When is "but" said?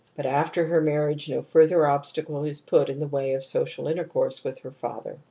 0.15-0.25